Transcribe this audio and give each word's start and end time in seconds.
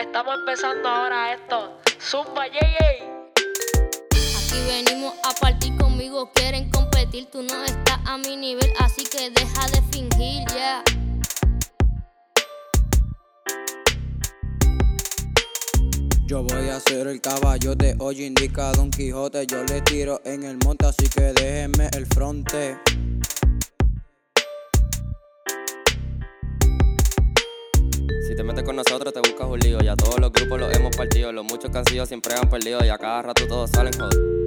Estamos 0.00 0.34
empezando 0.34 0.88
ahora 0.88 1.34
esto. 1.34 1.78
Zumba, 2.00 2.46
yey, 2.46 3.02
Aquí 3.34 4.58
venimos 4.66 5.12
a 5.22 5.34
partir 5.38 5.76
conmigo, 5.76 6.30
quieren 6.32 6.70
competir, 6.70 7.26
tú 7.30 7.42
no 7.42 7.62
estás 7.64 7.98
a 8.06 8.16
mi 8.16 8.34
nivel, 8.34 8.72
así 8.78 9.04
que 9.04 9.28
deja 9.28 9.68
de 9.68 9.82
fingir, 9.92 10.48
ya. 10.54 10.82
Yo 16.24 16.44
voy 16.44 16.70
a 16.70 16.80
ser 16.80 17.06
el 17.06 17.20
caballote, 17.20 17.94
hoy 17.98 18.24
indica 18.24 18.72
Don 18.72 18.90
Quijote. 18.90 19.46
Yo 19.46 19.62
le 19.64 19.82
tiro 19.82 20.22
en 20.24 20.44
el 20.44 20.56
monte, 20.64 20.86
así 20.86 21.10
que 21.10 21.34
déjenme 21.34 21.90
el 21.92 22.06
fronte. 22.06 22.78
Te 28.40 28.44
metes 28.44 28.64
con 28.64 28.74
nosotros, 28.74 29.12
te 29.12 29.20
buscas 29.20 29.46
un 29.46 29.58
lío. 29.58 29.80
Ya 29.80 29.94
todos 29.94 30.18
los 30.18 30.32
grupos 30.32 30.58
los 30.58 30.74
hemos 30.74 30.96
partido. 30.96 31.30
Los 31.30 31.44
muchos 31.44 31.70
que 31.70 31.76
han 31.76 31.84
sido 31.84 32.06
siempre 32.06 32.34
han 32.34 32.48
perdido. 32.48 32.82
Y 32.82 32.88
a 32.88 32.96
cada 32.96 33.20
rato 33.20 33.46
todos 33.46 33.68
salen 33.68 33.92
joder. 33.92 34.39